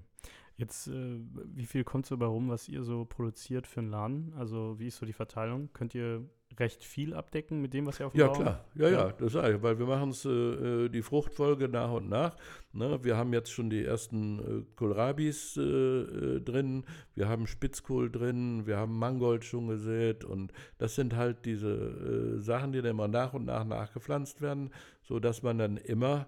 [0.59, 1.21] Jetzt, äh,
[1.55, 4.35] wie viel kommt so bei rum, was ihr so produziert für einen Laden?
[4.37, 5.71] Also, wie ist so die Verteilung?
[5.73, 8.65] Könnt ihr recht viel abdecken mit dem, was ihr auf dem Ja, Bauern- klar.
[8.75, 9.07] Ja, Ja.
[9.07, 12.37] ja, das sage ich, weil wir machen es äh, äh, die Fruchtfolge nach und nach.
[12.73, 12.99] Ne?
[13.05, 18.67] Wir haben jetzt schon die ersten äh, Kohlrabis äh, äh, drin, wir haben Spitzkohl drin,
[18.67, 23.07] wir haben Mangold schon gesät und das sind halt diese äh, Sachen, die dann immer
[23.09, 24.71] nach und nach nachgepflanzt werden,
[25.03, 26.27] sodass man dann immer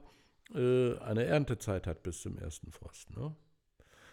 [0.53, 3.17] eine Erntezeit hat bis zum ersten Frost.
[3.17, 3.37] Ne?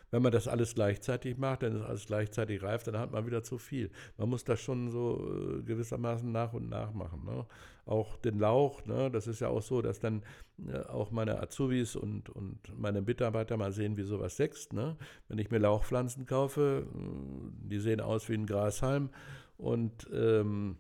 [0.09, 3.43] Wenn man das alles gleichzeitig macht, dann ist alles gleichzeitig reif, dann hat man wieder
[3.43, 3.91] zu viel.
[4.17, 7.25] Man muss das schon so äh, gewissermaßen nach und nach machen.
[7.25, 7.45] Ne?
[7.85, 9.11] Auch den Lauch, ne?
[9.11, 10.23] das ist ja auch so, dass dann
[10.65, 14.71] äh, auch meine Azubis und, und meine Mitarbeiter mal sehen, wie sowas wächst.
[14.71, 14.95] Ne?
[15.27, 19.09] Wenn ich mir Lauchpflanzen kaufe, mh, die sehen aus wie ein Grashalm
[19.57, 20.77] und ähm,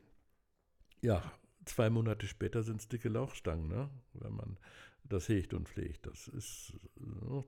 [1.01, 1.21] ja,
[1.65, 3.89] zwei Monate später sind es dicke Lauchstangen, ne?
[4.13, 4.57] wenn man
[5.09, 6.05] das hegt und pflegt.
[6.05, 6.73] Das ist,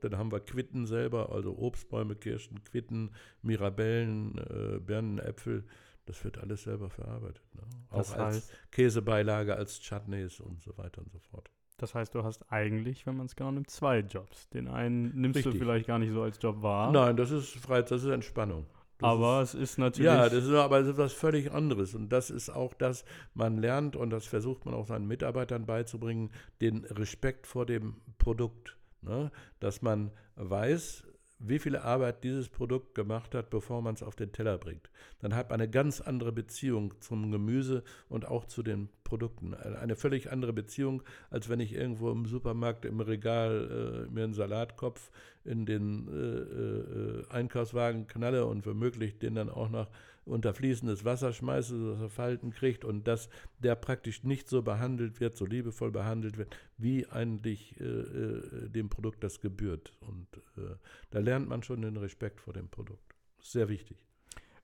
[0.02, 5.65] dann haben wir Quitten selber, also Obstbäume, Kirschen, Quitten, Mirabellen, äh, Birnen, Äpfel.
[6.06, 7.43] Das wird alles selber verarbeitet.
[7.54, 7.62] Ne?
[7.91, 11.50] Auch als heißt, Käsebeilage, als Chutneys und so weiter und so fort.
[11.78, 14.50] das heißt, du hast eigentlich, wenn man es genau nimmt, zwei Jobs.
[14.50, 15.54] Den einen nimmst Richtig.
[15.54, 16.91] du vielleicht gar nicht so als Job wahr.
[16.91, 18.65] Nein, das ist Freizeit, das ist Entspannung.
[19.01, 20.05] Aber ist, es ist natürlich.
[20.05, 21.95] Ja, das ist aber etwas völlig anderes.
[21.95, 26.31] Und das ist auch das, man lernt, und das versucht man auch seinen Mitarbeitern beizubringen,
[26.62, 28.77] den Respekt vor dem Produkt.
[29.01, 29.31] Ne?
[29.59, 31.03] Dass man weiß,
[31.39, 34.89] wie viel Arbeit dieses Produkt gemacht hat, bevor man es auf den Teller bringt.
[35.19, 39.54] Dann hat man eine ganz andere Beziehung zum Gemüse und auch zu den Produkten.
[39.54, 44.34] Eine völlig andere Beziehung, als wenn ich irgendwo im Supermarkt im Regal äh, mir einen
[44.34, 45.12] Salatkopf
[45.45, 49.88] in den äh, äh, Einkaufswagen knalle und womöglich den dann auch noch
[50.25, 53.29] unter fließendes Wasser schmeiße, dass er Falten kriegt und dass
[53.60, 58.89] der praktisch nicht so behandelt wird, so liebevoll behandelt wird, wie eigentlich äh, äh, dem
[58.89, 59.93] Produkt das gebührt.
[60.01, 60.27] Und
[60.58, 60.75] äh,
[61.12, 63.15] da lernt man schon den Respekt vor dem Produkt.
[63.41, 64.09] Sehr wichtig.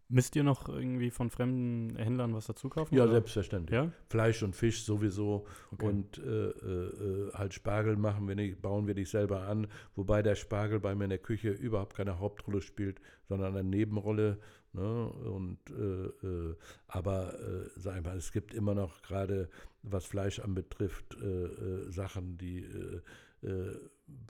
[0.07, 2.93] Müsst ihr noch irgendwie von fremden Händlern was dazu kaufen?
[2.93, 3.13] Ja, oder?
[3.13, 3.75] selbstverständlich.
[3.75, 3.91] Ja?
[4.07, 5.47] Fleisch und Fisch sowieso.
[5.71, 5.85] Okay.
[5.85, 9.67] Und äh, äh, halt Spargel machen wir nicht, bauen wir nicht selber an.
[9.95, 14.37] Wobei der Spargel bei mir in der Küche überhaupt keine Hauptrolle spielt, sondern eine Nebenrolle.
[14.73, 15.07] Ne?
[15.07, 16.55] Und, äh, äh,
[16.87, 19.49] aber äh, sag ich mal, es gibt immer noch gerade,
[19.81, 22.63] was Fleisch anbetrifft, äh, Sachen, die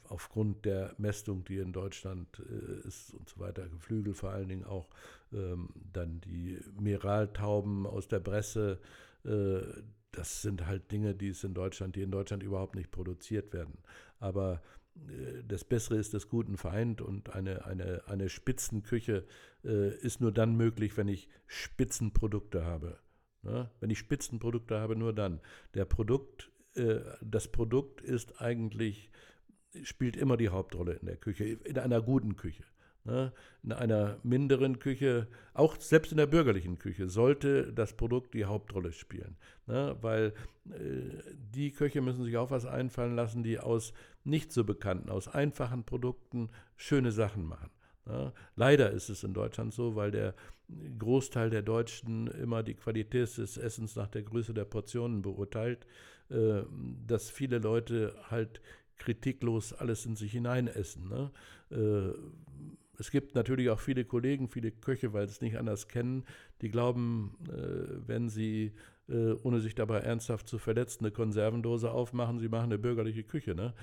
[0.08, 2.40] aufgrund der Mästung, die in Deutschland
[2.88, 4.90] ist und so weiter, Geflügel vor allen Dingen auch,
[5.34, 8.80] ähm, dann die Miraltauben aus der Bresse,
[10.16, 13.78] das sind halt Dinge, die es in Deutschland, die in Deutschland überhaupt nicht produziert werden.
[14.20, 14.62] Aber
[14.96, 19.26] äh, das Bessere ist des guten Feind und eine, eine, eine Spitzenküche
[19.64, 23.00] äh, ist nur dann möglich, wenn ich Spitzenprodukte habe.
[23.44, 23.70] Ne?
[23.80, 25.42] Wenn ich Spitzenprodukte habe, nur dann.
[25.74, 29.10] Der Produkt, äh, das Produkt ist eigentlich,
[29.84, 32.64] spielt immer die Hauptrolle in der Küche, in einer guten Küche.
[33.06, 33.32] Ne?
[33.62, 38.92] In einer minderen Küche, auch selbst in der bürgerlichen Küche, sollte das Produkt die Hauptrolle
[38.92, 39.38] spielen.
[39.68, 39.96] Ne?
[40.02, 40.34] Weil
[40.70, 45.28] äh, die Köche müssen sich auch was einfallen lassen, die aus nicht so bekannten, aus
[45.28, 47.70] einfachen Produkten schöne Sachen machen.
[48.06, 48.34] Ne?
[48.56, 50.36] Leider ist es in Deutschland so, weil der
[50.98, 55.86] Großteil der Deutschen immer die Qualität des Essens nach der Größe der Portionen beurteilt,
[56.30, 56.62] äh,
[57.06, 58.62] dass viele Leute halt
[58.98, 61.10] kritiklos alles in sich hineinessen.
[61.10, 61.32] Ne?
[61.72, 62.18] Äh,
[62.98, 66.24] es gibt natürlich auch viele Kollegen, viele Köche, weil sie es nicht anders kennen,
[66.62, 68.72] die glauben, äh, wenn sie,
[69.10, 73.54] äh, ohne sich dabei ernsthaft zu verletzen, eine Konservendose aufmachen, sie machen eine bürgerliche Küche.
[73.54, 73.74] Ne?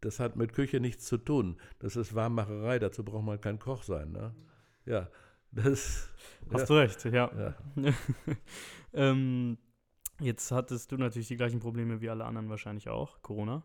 [0.00, 1.60] Das hat mit Küche nichts zu tun.
[1.80, 4.12] Das ist Warmmacherei, dazu braucht man kein Koch sein.
[4.12, 4.34] Ne?
[4.86, 5.08] Ja,
[5.50, 6.08] das.
[6.52, 6.66] Hast ja.
[6.66, 7.30] du recht, ja.
[7.36, 7.54] ja.
[8.92, 9.58] ähm,
[10.20, 13.64] jetzt hattest du natürlich die gleichen Probleme wie alle anderen wahrscheinlich auch, Corona.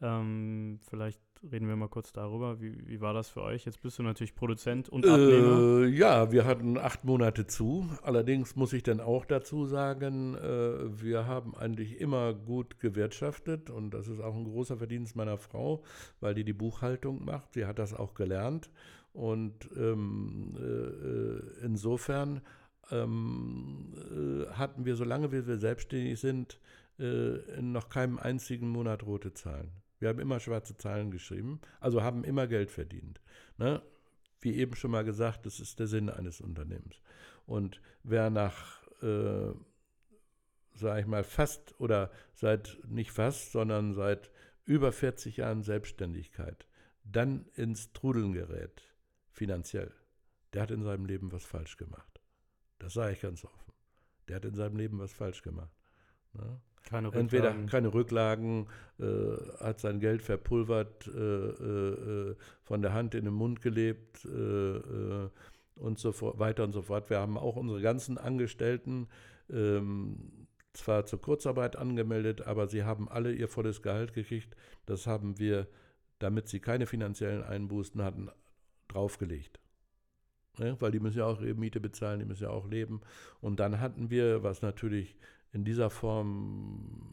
[0.00, 0.20] Ja.
[0.20, 2.60] Ähm, vielleicht reden wir mal kurz darüber.
[2.60, 3.64] Wie, wie war das für euch?
[3.64, 5.82] Jetzt bist du natürlich Produzent und Abnehmer.
[5.82, 7.88] Äh, ja, wir hatten acht Monate zu.
[8.02, 13.92] Allerdings muss ich dann auch dazu sagen, äh, wir haben eigentlich immer gut gewirtschaftet und
[13.92, 15.82] das ist auch ein großer Verdienst meiner Frau,
[16.20, 17.54] weil die die Buchhaltung macht.
[17.54, 18.70] Sie hat das auch gelernt
[19.12, 22.40] und ähm, äh, insofern
[22.90, 26.58] ähm, äh, hatten wir, solange wir selbstständig sind,
[26.98, 29.70] äh, in noch keinem einzigen Monat rote Zahlen.
[30.02, 33.20] Wir haben immer schwarze Zahlen geschrieben, also haben immer Geld verdient.
[33.56, 33.80] Ne?
[34.40, 37.00] Wie eben schon mal gesagt, das ist der Sinn eines Unternehmens.
[37.46, 39.52] Und wer nach, äh,
[40.74, 44.32] sage ich mal, fast oder seit, nicht fast, sondern seit
[44.64, 46.66] über 40 Jahren Selbstständigkeit
[47.04, 48.82] dann ins Trudeln gerät,
[49.30, 49.92] finanziell,
[50.52, 52.20] der hat in seinem Leben was falsch gemacht.
[52.80, 53.72] Das sage ich ganz offen.
[54.26, 55.76] Der hat in seinem Leben was falsch gemacht.
[56.32, 56.60] Ne?
[56.88, 57.20] Keine Rücklagen.
[57.20, 58.66] Entweder keine Rücklagen,
[58.98, 59.04] äh,
[59.60, 65.30] hat sein Geld verpulvert, äh, äh, von der Hand in den Mund gelebt äh, äh,
[65.76, 67.10] und so weiter und so fort.
[67.10, 69.08] Wir haben auch unsere ganzen Angestellten
[69.50, 74.56] ähm, zwar zur Kurzarbeit angemeldet, aber sie haben alle ihr volles Gehalt gekriegt.
[74.86, 75.66] Das haben wir,
[76.18, 78.30] damit sie keine finanziellen Einbußen hatten,
[78.88, 79.60] draufgelegt.
[80.58, 83.00] Ja, weil die müssen ja auch ihre Miete bezahlen, die müssen ja auch leben.
[83.40, 85.16] Und dann hatten wir, was natürlich
[85.52, 87.12] in dieser Form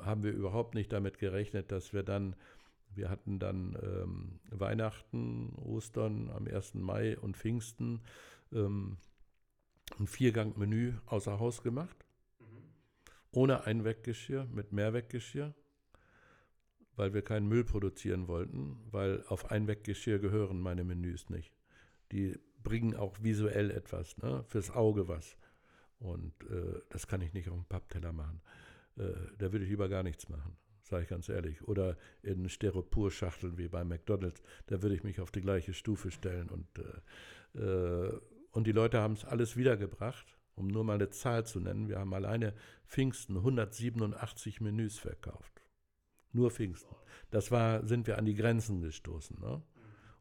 [0.00, 2.36] haben wir überhaupt nicht damit gerechnet, dass wir dann,
[2.94, 6.74] wir hatten dann ähm, Weihnachten, Ostern am 1.
[6.74, 8.00] Mai und Pfingsten
[8.52, 8.96] ähm,
[9.98, 12.04] ein Viergang-Menü außer Haus gemacht,
[12.38, 12.44] mhm.
[13.32, 15.54] ohne Einweggeschirr, mit Mehrweggeschirr,
[16.96, 21.52] weil wir keinen Müll produzieren wollten, weil auf Einweggeschirr gehören meine Menüs nicht.
[22.12, 24.44] Die bringen auch visuell etwas, ne?
[24.48, 25.36] fürs Auge was.
[25.98, 28.40] Und äh, das kann ich nicht auf dem Pappteller machen.
[28.96, 31.66] Äh, da würde ich lieber gar nichts machen, sage ich ganz ehrlich.
[31.66, 36.48] Oder in Styropor-Schachteln wie bei McDonalds, da würde ich mich auf die gleiche Stufe stellen.
[36.48, 38.20] Und, äh, äh
[38.52, 41.88] und die Leute haben es alles wiedergebracht, um nur mal eine Zahl zu nennen.
[41.88, 42.54] Wir haben alleine
[42.86, 45.62] Pfingsten 187 Menüs verkauft.
[46.32, 46.94] Nur Pfingsten.
[47.30, 49.38] Das war, sind wir an die Grenzen gestoßen.
[49.40, 49.62] Ne?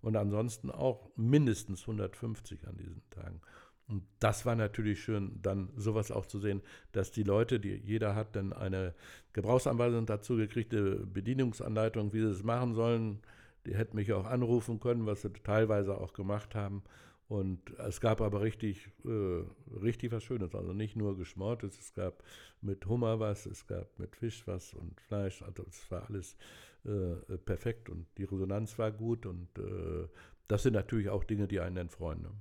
[0.02, 3.42] Und ansonsten auch mindestens 150 an diesen Tagen.
[3.88, 8.16] Und das war natürlich schön, dann sowas auch zu sehen, dass die Leute, die jeder
[8.16, 8.94] hat dann eine
[9.32, 13.20] Gebrauchsanweisung dazu gekriegt, eine Bedienungsanleitung, wie sie es machen sollen.
[13.66, 16.84] Die hätten mich auch anrufen können, was sie teilweise auch gemacht haben.
[17.30, 19.44] Und es gab aber richtig, äh,
[19.82, 20.56] richtig was Schönes.
[20.56, 22.24] Also nicht nur Geschmortes, es gab
[22.62, 25.42] mit Hummer was, es gab mit Fisch was und Fleisch.
[25.42, 26.38] Also es war alles
[26.86, 29.26] äh, perfekt und die Resonanz war gut.
[29.26, 30.08] Und äh,
[30.48, 32.22] das sind natürlich auch Dinge, die einen dann freuen.
[32.22, 32.32] Ne?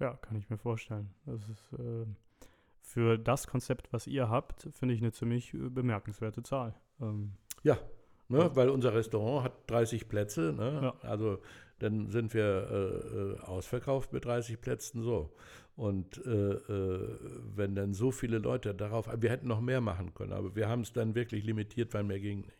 [0.00, 1.10] Ja, kann ich mir vorstellen.
[1.26, 2.06] Das ist äh,
[2.80, 6.74] für das Konzept, was ihr habt, finde ich eine ziemlich äh, bemerkenswerte Zahl.
[7.00, 7.32] Ähm,
[7.62, 7.78] ja,
[8.28, 10.54] ne, weil unser Restaurant hat 30 Plätze.
[10.56, 10.80] Ne?
[10.82, 11.08] Ja.
[11.08, 11.38] Also
[11.78, 15.32] dann sind wir äh, äh ausverkauft mit 30 Plätzen so.
[15.76, 17.18] Und äh, äh,
[17.54, 20.82] wenn dann so viele Leute darauf, wir hätten noch mehr machen können, aber wir haben
[20.82, 22.59] es dann wirklich limitiert, weil mehr ging nicht.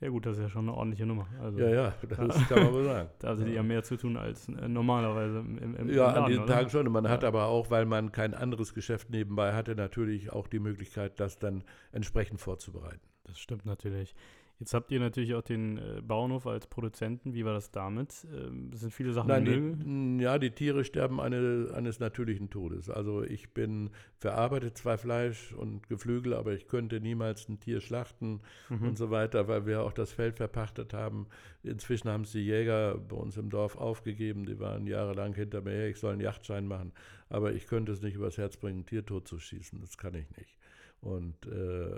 [0.00, 1.26] Ja gut, das ist ja schon eine ordentliche Nummer.
[1.42, 3.10] Also, ja, ja, das kann man wohl sagen.
[3.18, 6.22] da hattet ihr ja mehr zu tun als äh, normalerweise im, im, im Ja, Laden,
[6.22, 6.54] an diesen oder?
[6.54, 6.92] Tagen schon.
[6.92, 11.18] Man hat aber auch, weil man kein anderes Geschäft nebenbei hatte, natürlich auch die Möglichkeit,
[11.18, 13.00] das dann entsprechend vorzubereiten.
[13.24, 14.14] Das stimmt natürlich.
[14.60, 17.32] Jetzt habt ihr natürlich auch den äh, Bauernhof als Produzenten.
[17.32, 18.26] Wie war das damit?
[18.34, 22.90] Ähm, sind viele Sachen Nein, die, Ja, die Tiere sterben eine, eines natürlichen Todes.
[22.90, 28.40] Also ich bin verarbeitet zwar Fleisch und Geflügel, aber ich könnte niemals ein Tier schlachten
[28.68, 28.88] mhm.
[28.88, 31.28] und so weiter, weil wir auch das Feld verpachtet haben.
[31.62, 34.44] Inzwischen haben es die Jäger bei uns im Dorf aufgegeben.
[34.44, 36.92] Die waren jahrelang hinter mir her, ich soll einen Yachtschein machen.
[37.28, 39.80] Aber ich könnte es nicht übers Herz bringen, ein Tier tot zu schießen.
[39.80, 40.56] Das kann ich nicht.
[41.00, 41.90] Und äh,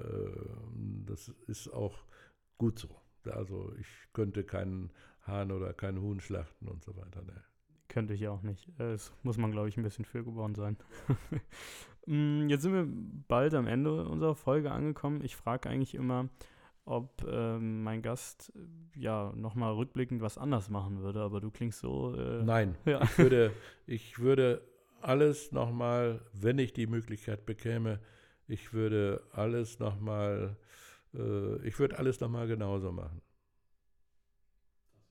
[1.07, 1.97] das ist auch
[2.61, 2.89] gut so.
[3.25, 4.91] Also ich könnte keinen
[5.23, 7.23] Hahn oder keinen Huhn schlachten und so weiter.
[7.23, 7.43] Ne.
[7.89, 8.71] Könnte ich auch nicht.
[8.77, 10.77] Das muss man, glaube ich, ein bisschen für geboren sein.
[12.07, 12.87] Mm, jetzt sind wir
[13.29, 15.23] bald am Ende unserer Folge angekommen.
[15.23, 16.31] Ich frage eigentlich immer,
[16.87, 18.55] ob äh, mein Gast
[18.97, 22.17] ja nochmal rückblickend was anders machen würde, aber du klingst so.
[22.17, 23.03] Äh, Nein, ja.
[23.03, 23.53] ich, würde,
[23.87, 24.63] ich würde
[25.03, 28.01] alles nochmal, wenn ich die Möglichkeit bekäme,
[28.49, 30.57] ich würde alles nochmal
[31.15, 33.21] äh, ich würde alles nochmal genauso machen.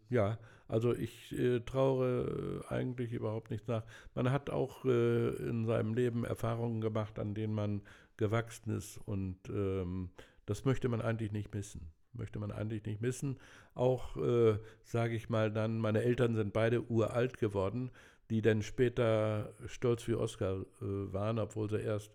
[0.09, 3.83] Ja, also ich äh, traure äh, eigentlich überhaupt nichts nach.
[4.15, 7.81] Man hat auch äh, in seinem Leben Erfahrungen gemacht, an denen man
[8.17, 10.09] gewachsen ist und ähm,
[10.45, 11.91] das möchte man eigentlich nicht missen.
[12.13, 13.37] Möchte man eigentlich nicht missen.
[13.75, 17.91] Auch, äh, sage ich mal dann, meine Eltern sind beide uralt geworden,
[18.29, 22.11] die dann später stolz wie Oscar äh, waren, obwohl sie erst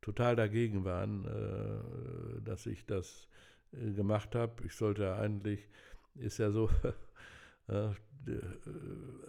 [0.00, 3.28] total dagegen waren, äh, dass ich das
[3.72, 4.64] äh, gemacht habe.
[4.64, 5.68] Ich sollte eigentlich,
[6.14, 6.70] ist ja so,
[7.68, 7.90] äh,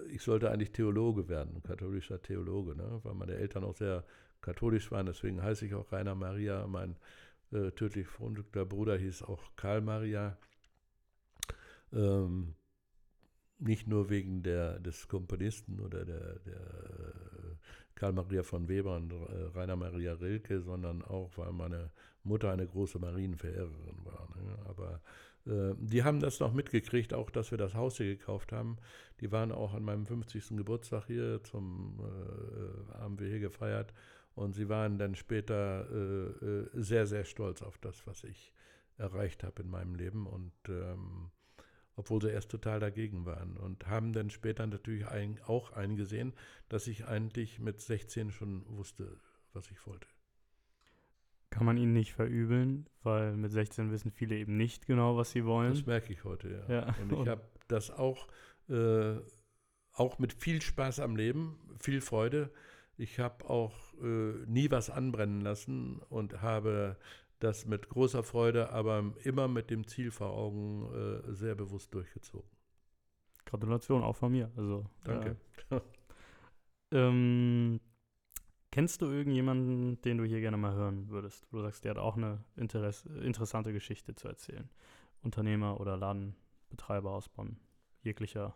[0.10, 3.00] ich sollte eigentlich Theologe werden, katholischer Theologe, ne?
[3.04, 4.04] weil meine Eltern auch sehr
[4.42, 5.06] katholisch waren.
[5.06, 6.68] Deswegen heiße ich auch Rainer Maria.
[6.68, 6.96] Mein
[7.52, 10.38] äh, tödlich verunglückter Bruder hieß auch Karl Maria.
[11.94, 12.56] Ähm,
[13.60, 17.58] nicht nur wegen der, des Komponisten oder der, der
[18.02, 19.16] Karl Maria von Weber und äh,
[19.54, 21.92] Rainer Maria Rilke, sondern auch, weil meine
[22.24, 24.28] Mutter eine große Marienverehrerin war.
[24.36, 24.58] Ne?
[24.66, 25.02] Aber
[25.46, 28.78] äh, die haben das noch mitgekriegt, auch dass wir das Haus hier gekauft haben.
[29.20, 30.58] Die waren auch an meinem 50.
[30.58, 33.94] Geburtstag hier, zum äh, haben wir hier gefeiert.
[34.34, 38.52] Und sie waren dann später äh, äh, sehr, sehr stolz auf das, was ich
[38.98, 40.26] erreicht habe in meinem Leben.
[40.26, 41.30] Und ähm,
[42.02, 46.34] obwohl sie erst total dagegen waren und haben dann später natürlich ein, auch eingesehen,
[46.68, 49.20] dass ich eigentlich mit 16 schon wusste,
[49.54, 50.08] was ich wollte.
[51.52, 55.46] Kann man ihnen nicht verübeln, weil mit 16 wissen viele eben nicht genau, was sie
[55.46, 55.76] wollen.
[55.76, 56.74] Das merke ich heute, ja.
[56.74, 56.96] ja.
[57.04, 58.28] Und ich habe das auch,
[58.68, 59.18] äh,
[59.94, 62.52] auch mit viel Spaß am Leben, viel Freude.
[62.98, 66.98] Ich habe auch äh, nie was anbrennen lassen und habe
[67.44, 72.50] das mit großer Freude, aber immer mit dem Ziel vor Augen äh, sehr bewusst durchgezogen.
[73.46, 74.52] Gratulation auch von mir.
[74.56, 75.36] Also, Danke.
[75.70, 75.80] Äh,
[76.92, 77.80] ähm,
[78.72, 81.48] kennst du irgendjemanden, den du hier gerne mal hören würdest?
[81.52, 84.70] Wo du sagst, der hat auch eine Interess interessante Geschichte zu erzählen.
[85.24, 87.58] Unternehmer oder Ladenbetreiber aus Bonn,
[88.02, 88.56] jeglicher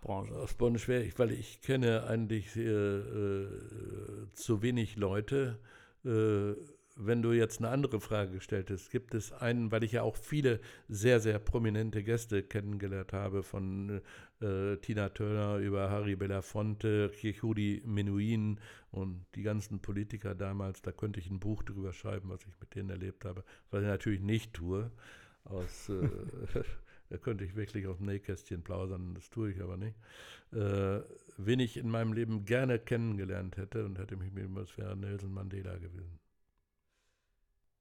[0.00, 0.34] Branche.
[0.34, 5.58] Aus Bonn schwer, weil ich kenne eigentlich äh, äh, zu wenig Leute.
[6.04, 6.52] Äh,
[6.98, 10.16] wenn du jetzt eine andere Frage gestellt hast, gibt es einen, weil ich ja auch
[10.16, 14.02] viele sehr, sehr prominente Gäste kennengelernt habe, von
[14.40, 18.58] äh, Tina Turner über Harry Belafonte, Kirchudi Menuhin
[18.90, 22.74] und die ganzen Politiker damals, da könnte ich ein Buch drüber schreiben, was ich mit
[22.74, 24.90] denen erlebt habe, was ich natürlich nicht tue.
[25.44, 26.08] Aus, äh,
[27.10, 29.96] da könnte ich wirklich auf dem Nähkästchen plaudern, das tue ich aber nicht.
[30.52, 31.00] Äh,
[31.36, 34.96] wen ich in meinem Leben gerne kennengelernt hätte und hätte mich mit ihm, das wäre
[34.96, 36.18] Nelson Mandela gewesen.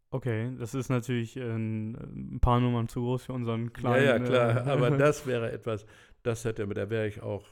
[0.09, 4.05] Okay, das ist natürlich ein, ein, paar Nummern zu groß für unseren kleinen.
[4.05, 5.85] Ja, ja, klar, äh, aber das wäre etwas,
[6.23, 7.45] das hätte, da wäre ich auch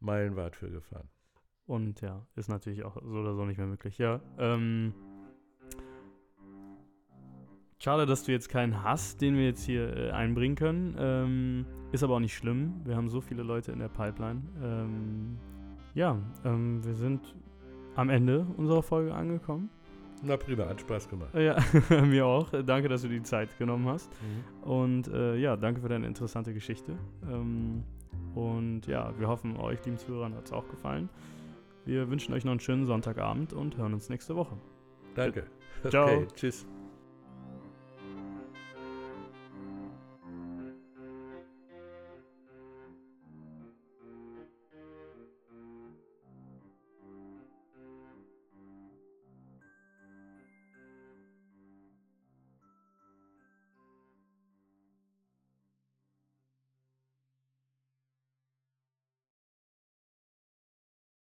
[0.00, 1.08] meilenweit für gefahren.
[1.66, 3.98] Und ja, ist natürlich auch so oder so nicht mehr möglich.
[3.98, 4.94] Ja, ähm,
[7.78, 10.96] Schade, dass du jetzt keinen hast, den wir jetzt hier äh, einbringen können.
[10.98, 12.80] Ähm, ist aber auch nicht schlimm.
[12.84, 14.42] Wir haben so viele Leute in der Pipeline.
[14.62, 15.38] Ähm,
[15.94, 17.36] ja, ähm, wir sind
[17.94, 19.68] am Ende unserer Folge angekommen.
[20.22, 21.34] Na prima, hat Spaß gemacht.
[21.34, 21.56] Ja,
[22.02, 22.50] mir auch.
[22.64, 24.10] Danke, dass du die Zeit genommen hast.
[24.22, 24.68] Mhm.
[24.68, 26.92] Und äh, ja, danke für deine interessante Geschichte.
[27.30, 27.84] Ähm,
[28.34, 31.08] und ja, wir hoffen, euch, lieben Zuhörern, hat es auch gefallen.
[31.84, 34.56] Wir wünschen euch noch einen schönen Sonntagabend und hören uns nächste Woche.
[35.14, 35.44] Danke.
[35.88, 36.06] Ciao.
[36.06, 36.66] Okay, tschüss.